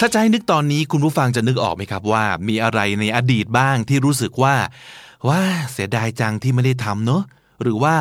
[0.00, 4.54] ถ้าจะให้นึกตอนนี้คุณผู้ฟังจะนึกออกไหมครับว่า มีอะไรในอดีตบ้างที่รู้สึกว่า
[5.28, 5.40] ว่า
[5.72, 7.22] เสียดายจังที่ไม่ได้ทำเนอะ
[7.62, 7.96] หรือว่า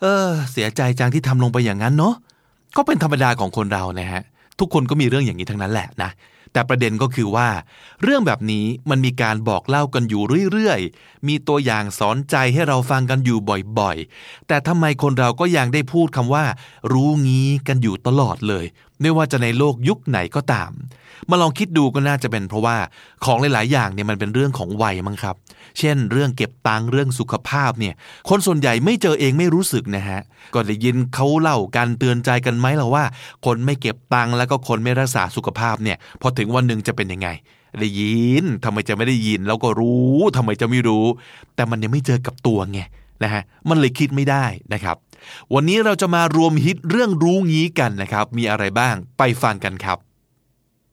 [0.00, 2.14] เออ เสียใจจังที่ทำลงไปอย่างนั้นเนอะ
[2.76, 4.22] ก็เป็นธรรมดาของคนเรานะฮะ
[4.58, 6.10] ทุกคนก็มีเรื่องอย่างนี้ทั้งนั้นแหละนะ
[6.52, 7.48] แต่ประเด็นก็คือว่า
[8.02, 13.38] เรื่องแบบนี้มันมีการบอกเล่ากันอยู่เรื่อยๆ มีตัวอย่างสอนใจให้เราฟังกันอยู่
[13.78, 16.44] บ่อยๆ แต่ทำไมคนเราก็ยังได้พูดคำว่า
[16.92, 18.64] รู้งี้กันอยู่ตลอดเลย
[19.00, 20.70] ไม่ว่าจะในโลกยุคไหนก็ตาม
[21.30, 22.76] มาลองคิดดูก็น่าจะเป็นเพราะว่า
[23.24, 25.36] ของหลาย ๆ อย่างเนี่ยมันเป็นเรื่องของวัยมั้งครับ
[25.78, 27.94] เช่น เรื่องเก็บตังเรื่องสุขภาพเนี่ย
[28.28, 30.20] คนส่วนใหญ่ไม่เจอเองไม่รู้สึกนะฮะ
[30.54, 33.04] ก็ได้ยินเขาเล่ากันเตือนใจกันไหมล่ะว่า
[33.46, 37.28] คนไม่เก็บตังแล้วก็คนไม่รักษาสุขภาพเนี่ยพอถึงวันหนึ่งจะเป็นยังไง
[37.80, 41.04] ได้ยินทำไมจะไม่ได้ยิน แล้วก็รู้ทำไมจะไม่รู้
[41.54, 42.80] แต่มันยังไม่เจอกับตัวไง
[43.22, 44.96] นะฮะมันเลยคิดไม่ได้นะครับ
[45.54, 49.98] วันนี้เราจะมารวมฮิตเรื่องรู้งี้กันนะครับ มีอะไรบ้างไปฟังกันครับ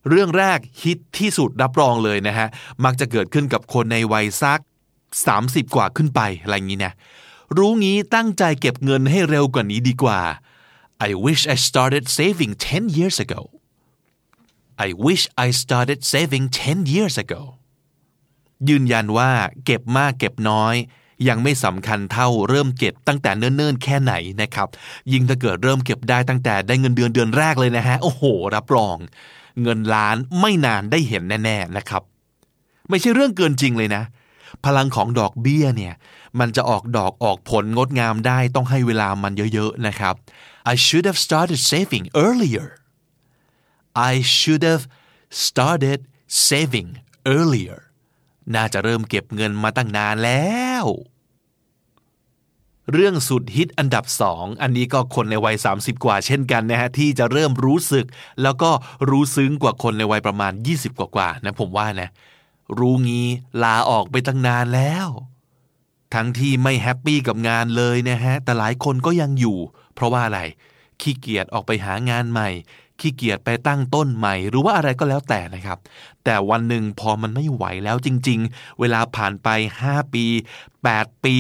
[0.10, 2.48] เรื่องแรกฮิตที่สุดรับรองเลยนะฮะ
[2.84, 4.62] มักจะเกิดขึ้นกับคนในวัยสัก
[5.18, 6.94] 30 กว่าขึ้นไปอะไรอย่างนี้นะ
[7.58, 10.22] รู้งี้ตั้งใจเก็บเงินให้เร็วกว่านี้ดีกว่า
[11.08, 13.42] I wish I started saving 10 years ago
[14.88, 17.42] I wish I started saving 10 years ago
[18.70, 19.32] ยืนยันว่า
[19.66, 20.76] เก็บมากเก็บน้อย
[21.28, 24.68] ยังไม่สำคัญเท่าเริ่มเก็บตั้งแต่เนิ่นๆแค่ไหนนะครับ
[25.12, 28.24] ยิ่งถ้าเกิดเริ่มเก็บได้ตั้งแต่ได้เงินเดือนเดือนแรกเลยนะฮะโอ้โห
[28.56, 28.98] รับรอง
[29.62, 32.02] เงินล้านไม่นานได้เห็นแน่ๆนะครับ
[32.90, 34.04] ไม่ใช่เรื่องเกินจริงเลยนะ
[34.66, 35.94] พลังของดอกเบี้ยเนี่ย
[36.40, 40.16] มันจะออกดอกออกผลงดงามได้ต้องให้เวลามันเยอะๆนะครับ
[40.72, 42.68] I should have started saving earlier
[44.12, 44.84] I should have
[45.46, 46.00] started
[46.48, 46.90] saving
[47.36, 47.80] earlier
[48.56, 50.86] น่าจะเริ่มเก็บเงินมาตั้งนานแล้ว
[52.92, 58.06] เรื่องสุดฮิตอันดับสองอันนี้ก็คนในวัย 30 กว่าเช่นกันนะฮะที่จะเริ่มรู้สึก
[58.44, 58.72] แล้วก็
[59.10, 62.10] รู้ซึ้งกว่าคนในวัยประมาณ 20 กว่าๆนะผมว่านะ
[62.80, 63.28] รู้งี้
[63.64, 65.08] ลาออกไปตั้งนานแล้ว
[66.14, 69.58] ทั้งที่ไม่แฮปปี้กับงานเลยนะฮะแต่หลายคนก็ยังอยู่
[69.94, 70.40] เพราะว่าอะไร
[71.02, 72.50] ขี้เกียจออกไปหางานใหม่
[73.00, 75.78] ขี้เกียจไปตั้งต้นใหม่ หรือว่าอะไรก็แล้วแต่นะครับ
[76.24, 79.48] แต่วันหนึ่งพอมันไม่ไหวแล้วจริง ๆ เวลาผ่านไป
[79.86, 80.26] 5 ปี
[80.76, 81.36] 8 ปี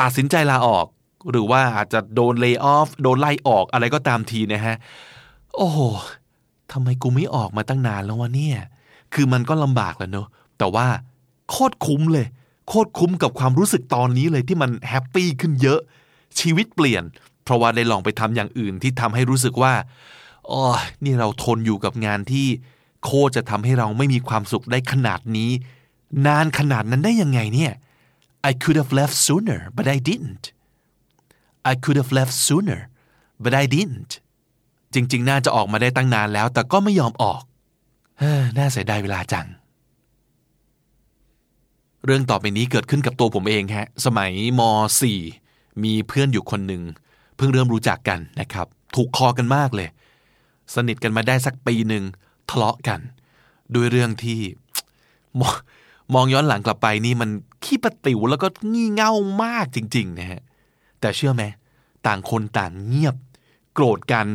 [0.00, 0.86] ตัดสินใจลาออก
[1.30, 4.76] หรือว่าอาจจะโดน layoff โดนไล่ออกอะไรก็ตามทีนะฮะ
[5.56, 5.78] โอ้โห
[6.72, 8.58] ทำไมกูไม่ออกมาตั้งนานแล้ววะเนี่ย
[9.14, 10.26] คือมันก็ลำบากแหละเนอะ
[10.58, 10.86] แต่ว่า
[11.50, 12.26] โคตรคุ้มเลย
[12.68, 15.80] โคตรคุ้มกับความรู้สึกตอนนี้เลยที่มัน happy ขึ้นเยอะ
[16.40, 17.04] ชีวิตเปลี่ยน
[17.44, 19.72] เพราะว่าได้ลองไปทำอย่างอื่นที่ทำให้รู้สึกว่า
[20.50, 20.62] อ๋อ
[21.04, 22.46] นี่เราทนอยู่กับงานที่
[23.04, 25.50] โคตรจะทำให้เราไม่มีความสุขได้ขนาดนี้
[26.26, 27.72] นานขนาดนั้นได้ยังไงเนี่ย
[28.48, 30.44] I could have left sooner but I didn't
[31.70, 32.80] I could have left sooner
[33.42, 34.12] but I didn't
[34.94, 37.42] จริงๆ น่าจะออกมาได้ตั้งนานแล้ว แต่ก็ไม่ยอมออก
[38.58, 39.46] น่าเสียดายเวลาจัง
[42.04, 44.60] เรื่องต่อไปนี้เกิดขึ้นกับตัวผมเองฮะ สมัยม
[45.22, 46.82] .4 มีเพื่อนอยู่คนหนึ่ง
[47.36, 49.88] เพิ่งเริ่มรู้จักกันนะครับ ถูกคอกันมากเลย
[50.74, 52.04] สนิทกันมาได้สักปีหนึ่ง
[52.50, 53.00] ทะเลาะกัน
[53.74, 54.40] ด้วยเรื่องที่
[55.40, 55.42] ม
[56.14, 57.30] มองย้อนหลังกลับไปนี่มัน
[57.64, 59.12] ขี้ปะติ๋วแล้วก็งี่เง่า
[59.42, 60.40] มากจริงๆนะฮะ
[61.00, 61.42] แต่เชื่อไหม
[62.06, 63.16] ต่างคนต่างเงียบ
[63.74, 64.26] โกรธกัน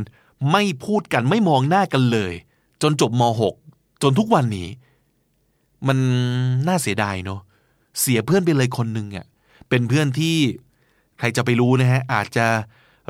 [0.51, 2.33] ไม่พูดกันไม่มองหน้ากันเลย
[2.81, 3.23] จนจบม
[3.61, 4.67] .6 จนทุกวันนี้
[5.87, 5.97] มัน
[6.67, 7.41] น่าเสียดายเนาะ
[7.99, 9.25] เสียเพื่อนไปเลยคนหนึ่งอะ
[9.69, 10.37] เป็นเพื่อนที่
[11.19, 12.45] ใครจะไปรู้นะฮะอาจจะ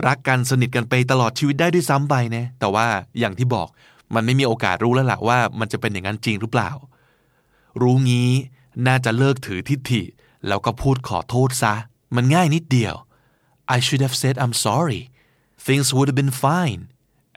[0.07, 2.85] รักกันสนิทกันไปตลอดชีวิตได้ด้วยซ้ำไปนะแต่ว่า
[3.19, 3.67] อย่างที่บอก
[4.15, 6.69] มันไม่มีโอกาสรู้แล้วล่ะว่า มันจะเป็นอย่างนั้นจริงหรือเปล่า
[7.81, 8.31] รู้งี้
[8.87, 10.01] น่าจะเลิกถือทิฏฐิ
[10.47, 11.73] แล้วก็พูดขอโทษซะ
[12.15, 12.95] มันง่ายนิดเดียว
[13.75, 15.01] I should have said I'm sorry
[15.67, 16.81] things would have been fine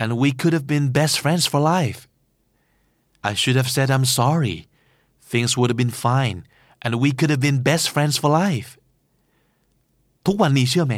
[0.01, 2.01] and we could have been best friends for life
[3.31, 4.59] I should have said I'm sorry
[5.33, 6.39] things would have been fine
[6.85, 8.71] and we could have been best friends for life
[10.27, 10.95] ทุกวันนี้เชื่อไหม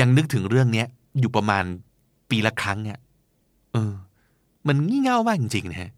[0.00, 0.84] ยังนึกถึงเรื่องนี้
[1.20, 1.64] อยู่ประมาณ
[2.30, 2.98] ปีละครั้งอะ
[3.72, 3.92] เออ
[4.66, 5.90] มันงี่เง่ามากจริงๆนะฮะ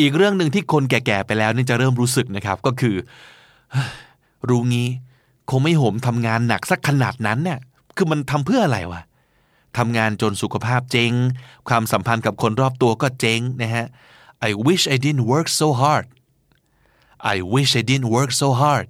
[0.00, 2.96] อีกเรื่องหนึ่งที่คนแก่ๆไปแล้วนี่จะเริ่มรู้สึกนะครับก็คือ
[4.48, 4.88] รู้งี้
[5.50, 7.58] คงไม่โหมทำงานหนักสักขนาดนั้นเนี่ย
[7.96, 9.02] คือมันทำเพื่ออะไรวะ
[9.78, 11.12] ทำงานจนสุขภาพเจ๊ง
[11.68, 13.86] ความสัมพันธ์กับคนรอบตัวก็เจ๊งนะฮะ
[14.48, 16.06] I wish I didn't work so hard
[17.34, 18.86] I wish I didn't work so hard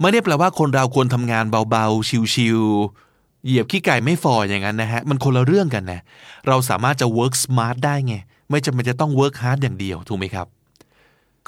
[0.00, 6.00] ไม่ได้แปลว่าคนเราควรทำงานเบาๆ ชิวๆเหยียบขี้ไก่ไม่ฟออย่างนั้นนะฮะ มันคนละเรื่องกันนะ
[6.48, 8.14] เราสามารถจะ work smart ได้ไง
[8.52, 10.46] ไม่จำเป็นจะต้อง work hard อย่างเดียวถูกไหมครับ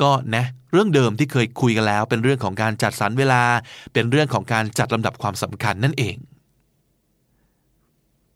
[0.01, 3.43] ก็นะเรื่องเดิมที่เคยคุยกันแล้ว เป็นเรื่องของการจัดสรรเวลา
[3.93, 6.17] เป็นเรื่องของการจัดลำดับความสำคัญนั่นเอง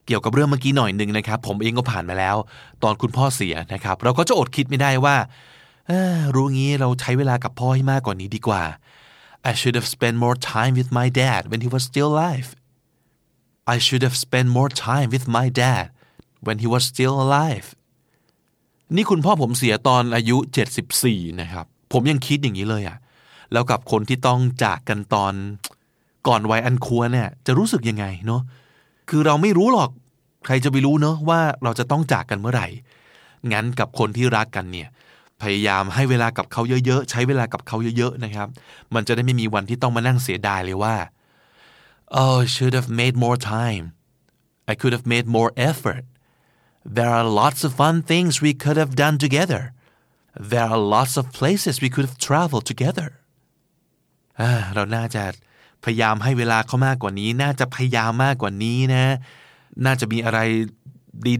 [0.07, 2.37] เกี่ยวกับเรื่องเมื่อกี้หน่อยหนึ่งนะครับ ผมเองก็ผ่านมาแล้ว
[2.83, 5.17] ตอนคุณพ่อเสียนะครับ เราก็จะอดคิดไม่ได้ว่า
[6.35, 8.63] รู้งี้เราใช้เวลากับพ่อให้มากกว่านี้ดีกว่า
[9.51, 12.49] I should have spent more time with my dad when he was still alive
[13.75, 15.87] I should have spent more time with my dad
[16.47, 17.67] when he was still alive
[18.97, 20.37] นี่คุณพ่อผมเสียตอนอายุ
[20.89, 22.99] 74 นะครับ ผมยังคิดอย่างนี้เลยอะ
[23.53, 25.33] แล้วกับคนที่ต้องจากกันตอน
[26.29, 28.43] ก่อนวัยอันควรเนี่ยจะรู้สึกยังไงเนาะ
[29.09, 29.91] คือเราไม่รู้หรอก
[30.47, 32.67] ใครจะไปรู้เนาะว่าเราจะต้องจากกันเมื่อไหร่
[33.53, 34.89] งั้นกับคนที่รักกันเนี่ย
[35.43, 38.49] พยายามให้เวลากับเขาเยอะๆ ใช้เวลากับเขาเยอะๆนะครับ
[38.95, 40.95] มันจะได้ไม่มีวันที่ต้องมานั่งเสียดายเลยว่า
[42.23, 43.85] oh should have made more time
[44.71, 46.05] I could have made more effort
[46.85, 49.63] there are lots of fun things we could have done together
[50.53, 53.09] there are lots of places we could have traveled together
[54.75, 55.23] เราน่าจะ
[55.85, 59.05] พยายามให้เวลาเขามากกว่านี้ น่าจะพยายามมากกว่านี้นะ
[59.85, 60.41] น่าจะมีอะไร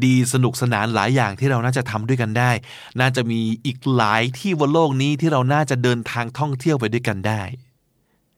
[0.07, 2.51] ดีๆ สนุกสนานหลายอย่างที่เราน่าจะทำด้วยกันได้
[3.01, 7.43] น่าจะมีอีกหลายที่บนโลกนี้ที่เราน่าจะเดินทางท่องเที่ยวไปด้วยกันได้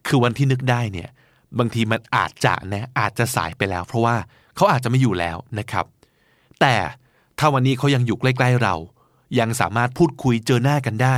[0.06, 1.10] คือวันที่นึกได้เนี่ย
[1.58, 4.16] บางทีมันอาจจะนะอาจจะสายไปแล้ว เพราะว่า
[4.56, 5.84] เขาอาจจะไม่อยู่แล้วนะครับ
[6.60, 6.76] แต่
[7.38, 8.74] ถ้าวันนี้เขายังอยู่ใกล้ ๆเรา
[9.38, 11.16] ยังสามารถพูดคุยเจอหน้ากันได้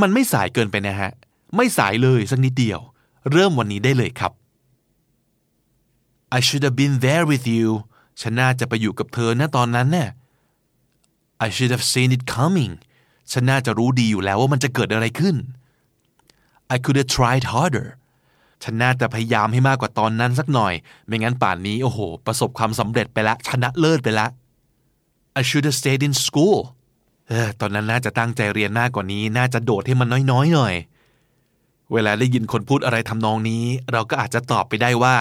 [0.00, 1.10] มันไม่สายเกินไปนะฮะ
[1.56, 2.80] ไม่สายเลยสักนิดเดียว
[3.32, 4.32] เริ่มวันนี้ได้เลยครับ
[6.36, 7.68] I should have been there with you
[8.20, 10.08] ฉันน่าจะไปอยู่กับเธอณตอนนั้นเนี่ย
[11.46, 12.72] I should have seen it coming
[13.32, 15.36] ฉันน่าจะรู้ดีอยู่แล้วว่ามันจะเกิดอะไรขึ้น
[16.74, 17.88] I could have tried harder
[18.62, 20.74] ฉันน่าจะพยายามให้มากกว่าตอนนั้นสักหน่อย
[21.06, 24.30] ไม่งั้นป่านนี้โอ้โห ประสบความสำเร็จไปแล้วชนะเลิศไปแล้ว
[25.38, 26.58] I should have stayed in school
[27.28, 30.74] เออตอนนั้นน่าจะตั้งใจเรียนมากกว่านี้ น่าจะโดดให้มันน้อยๆหน่อย
[31.92, 35.16] เวลาได้ยินคนพูดอะไรทำนองนี้ เราก็อาจจะตอบไปได้ว่า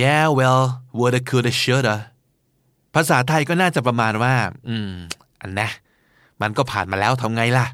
[0.00, 0.62] yeah well
[0.98, 1.96] woulda coulda shoulda
[2.94, 4.34] ภาษาไทยก็น่าจะประมาณว่า
[4.68, 4.90] อืม
[5.40, 5.68] อันนะ
[6.42, 7.66] มันก็ผ่านมาแล้วทำไงล่ะ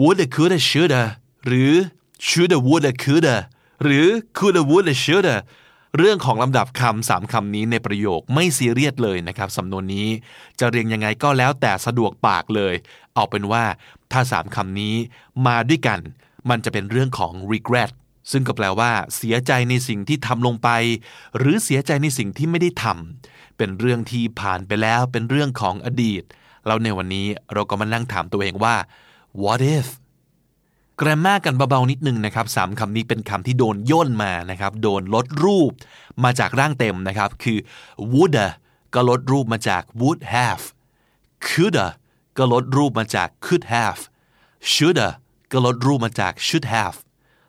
[0.00, 1.02] woulda coulda shoulda
[1.46, 1.72] หรือ
[2.28, 3.36] shoulda woulda coulda
[3.84, 4.06] หรือ
[4.38, 5.34] coulda woulda shoulda
[5.96, 10.08] เรื่องของลำดับคำสามคำนี้ในประโยคไม่ซีเรียสเลยนะครับสำนวนนี้
[10.60, 12.74] จะเรียงยังไงก็แล้วแต่สะดวกปากเลย
[13.14, 13.64] เอาเป็นว่า
[14.12, 14.94] ถ้าสามคำนี้
[15.46, 16.00] มาด้วยกัน
[16.50, 17.90] มันจะเป็นเรื่องของ regret
[18.32, 20.68] ซึ่งก็แปลว่า เสียใจในสิ่งที่ทำลงไป
[21.38, 26.22] หรือเสียใจในสิ่งที่ไม่ได้ทำเป็นเรื่องที่ผ่านไปแล้วเป็นเรื่องของอดีต
[26.66, 28.76] แล้วในวันนี้เราก็มานั่งถามตัวเองว่า
[29.42, 29.86] what if
[31.00, 35.72] แกรมมากันเบาๆนิดนึงนะครับสามคำนี้เป็นคำที่โดนย่นมานะครับ โดนลดรูป
[36.24, 37.58] มาจากร่างเต็มนะครับ คือ
[38.12, 38.46] woulda
[38.94, 40.64] ก็ลดรูปมาจาก would have
[41.48, 41.86] coulda
[42.38, 44.00] ก็ลดรูปมาจาก could have
[44.72, 45.08] shoulda
[45.52, 46.96] ก็ลดรูปมาจาก should have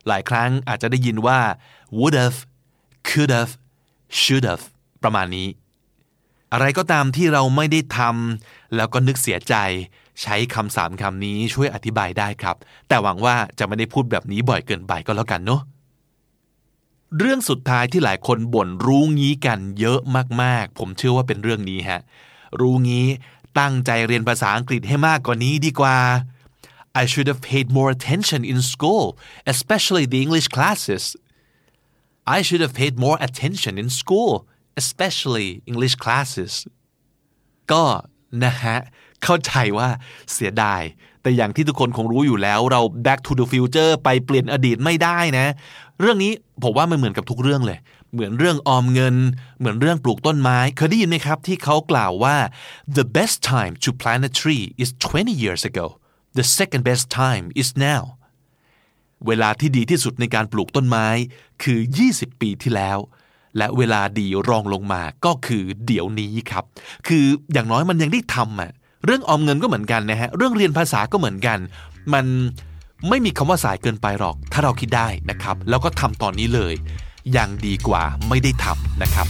[0.08, 1.40] หลายครั้งอาจจะได้ยินว่า
[2.00, 2.38] would have
[3.10, 3.54] could have
[4.22, 4.64] should have
[5.04, 5.48] ประมาณนี้
[6.54, 9.56] อะไรก็ตามที่เราไม่ได้ทำแล้วก็นึกเสียใจ
[10.22, 12.56] ใช้คำสามคำนี้ช่วยอธิบายได้ครับ
[12.88, 15.62] แต่หวังว่าจะไม่ได้พูดแบบนี้บ่อยเกินไปก็แล้วกันเนาะ
[17.18, 20.00] เรื่องสุดท้ายที่หลายคนบ่นรู้งี้กันเยอะ
[20.42, 22.02] มากๆ ผมเชื่อว่าเป็นเรื่องนี้ฮะ
[22.60, 23.08] รู้งี้
[23.60, 25.98] ตั้งใจเรียนภาษาอังกฤษให้มากกว่านี้ดีกว่า
[27.02, 29.06] I should have paid more attention in school
[29.54, 31.04] especially the English classes
[32.36, 34.32] I should have paid more attention in school
[34.82, 36.54] especially English classes
[37.72, 37.84] ก็
[38.46, 38.78] นะฮะ
[39.24, 39.88] เข้าใจว่า
[40.34, 40.82] เสียดาย
[41.22, 45.48] แต่อย่างที่ทุกคนคงรู้อยู่แล้ว เรา back to the future ไปเปลี่ยนอดีตไม่ได้นะ
[46.00, 46.32] เรื่องนี้
[46.64, 47.80] ผมว่ามันเหมือนกับทุกเรื่องเลย
[48.14, 49.16] เหมือนเรื่องออมเงิน
[49.60, 52.36] เหมือนเรื่องปลูกต้นไม้ เคยได้ยินไหมครับ ที่เขากล่าวว่า
[52.98, 55.86] the best time to plant a tree is 20 years ago
[56.38, 58.04] the second best time is now
[59.28, 61.08] เวลาที่ดีที่สุดในการปลูกต้นไม้
[61.64, 61.80] คือ
[62.12, 62.98] 20 ปีที่แล้ว
[63.58, 66.64] และเวลาดีรองลงมาก็คือเดี๋ยวนี้ครับ
[67.08, 68.72] คืออย่างน้อยมันยังได้ทำอะ
[69.06, 71.58] เรื่องออมเงินก็เหมือนกันนะฮะเรื่องเรียนภาษาก็เหมือนกัน
[72.14, 72.26] มัน
[73.10, 76.74] ไม่มีคำว่าสายเกินไปหรอก ถ้าเราคิดได้นะครับ แล้วก็ทำตอนนี้เลย
[77.38, 79.28] ยังดีกว่าไม่ได้ทำนะครับ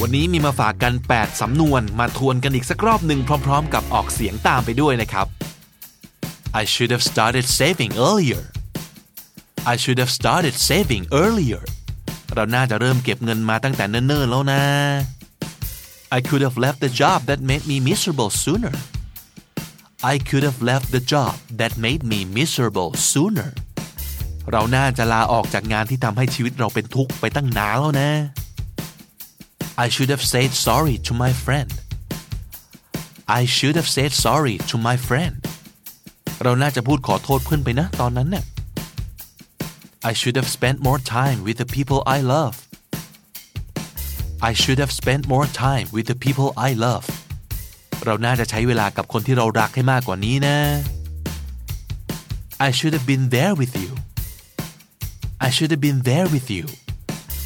[0.00, 5.26] วันนี้มีมาฝากกัน 8 สำนวนมาทวนกันอีกสักรอบหนึ่งพร้อม ๆ กับออกเสียงตามไปด้วยนะครับ
[6.60, 8.42] I should have started saving earlier
[9.72, 11.62] I should have started saving earlier
[12.34, 14.62] เราน่าจะเริ่มเก็บเงินมาตั้งแต่เนิ่นๆแล้วนะ
[16.17, 18.75] I could have left the job that made me miserable sooner
[20.13, 23.51] I could have left the job that made me miserable sooner
[24.51, 28.11] เราน่าจะลาออกจากงานที่ทำให้ชีวิตเราเป็นทุกข์ไปตั้งนานแล้วนะ
[29.83, 31.71] I should have said sorry to my friend
[33.39, 35.35] I should have said sorry to my friend
[36.43, 38.45] เราน่าจะพูดขอโทษเพื่อนไปนะตอนนั้นเนี่ย
[40.09, 42.55] I should have spent more time with the people I love
[44.48, 47.06] I should have spent more time with the people I love
[48.04, 50.56] เราน่าจะใช้เวลากับคนที่เรารักให้มากกว่านี้นะ
[52.66, 53.90] I should have been there with you
[55.46, 56.66] I should have been there with you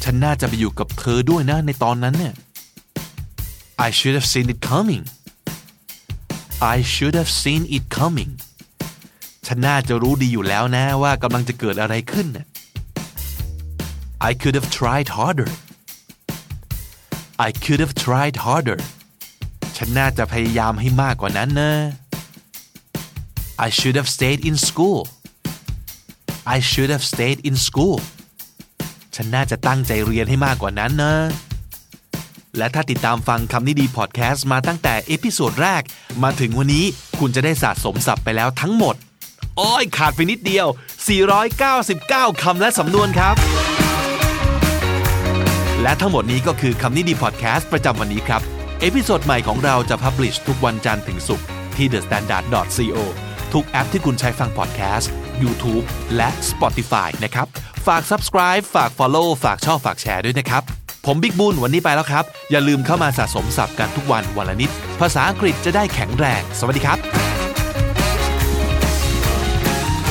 [0.03, 2.33] ฉันน่าจะไปอยู่กับเธอด้วยนะในตอนนั้นเนี่ย
[3.87, 5.03] I should have seen it coming
[6.75, 8.31] I should have seen it coming
[9.47, 12.27] ฉันน่าจะรู้ดีอยู่แล้วนะว่ากำลังจะเกิดอะไรขึ้น
[14.29, 15.49] I could have tried harder
[17.47, 18.79] I could have tried harder
[19.77, 21.71] ฉันน่าจะพยายามให้มากกว่านั้นนะ
[23.65, 24.99] I should have stayed in school
[26.55, 27.97] I should have stayed in school
[29.15, 31.13] ฉันน่าจะตั้งใจเรียนให้มากกว่านั้นนะ
[32.57, 35.81] และถ้าติดตามฟังคำนี้ดีพอดแคสต์มาตั้งแต่ episode แรก
[36.23, 36.85] มาถึงวันนี้
[37.19, 38.95] คุณจะได้สะสมศัพท์ไปแล้วทั้งหมด
[39.59, 40.67] โอ๊ยขาดไปนิดเดียว
[41.49, 43.35] 499 คำและสำนวนครับ
[45.81, 48.41] และทั้งหมดนี้ก็คือคำนี้ดีพอดแคสต์ประจำวันนี้ครับ
[48.81, 51.45] episode ใหม่ของเราจะ publish ทุกวันจันทร์ถึงศุกร์
[51.77, 52.97] ที่ thestandard.co
[53.53, 55.11] ทุกแอปที่คุณใช้ฟังพอดแคสต์
[55.43, 57.47] YouTube และ Spotify นะครับ
[57.87, 60.63] ฝาก subscribe ฝาก follow ฝากชอบฝากแชร์ด้วยนะครับ
[61.05, 64.69] ผมบิ๊กบุญวันนี้ไปแล้วครับ อย่าลืมเข้ามาสะสมศัพท์กันทุกวันวันละนิด
[65.01, 66.97] ภาษาอังกฤษจะได้แข็งแรง สวัสดีครับ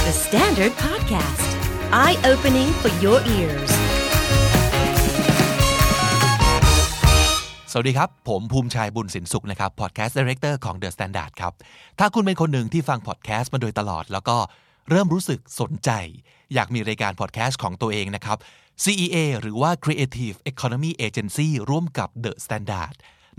[0.06, 1.48] The Standard Podcast,
[2.02, 3.77] eye opening for your ears.
[7.72, 11.52] สวัสดีครับ ผมภูมิชัยบุญสินสุขนะครับ podcast director ของ The Standard ครับ
[11.98, 14.36] ถ้าคุณเป็นคนหนึ่งที่ฟังพอดแคสต์มาโดยตลอด แล้วก็
[14.90, 15.90] เริ่มรู้สึกสนใจ
[16.54, 18.38] อยากมีรายการพอดแคสต์ของตัวเองนะครับ
[18.84, 22.94] CEA หรือว่า Creative Economy Agency ร่วมกับ The Standard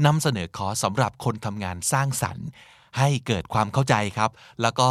[0.05, 2.47] นำเสนอคอร์สสำหรับคนทำงานสร้างสรรค์
[2.97, 4.31] ให้เกิดความเข้าใจครับ
[4.61, 4.89] แล้วก็